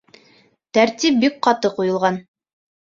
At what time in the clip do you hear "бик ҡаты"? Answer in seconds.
1.27-1.75